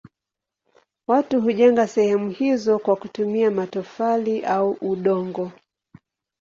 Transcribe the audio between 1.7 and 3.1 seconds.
sehemu hizo kwa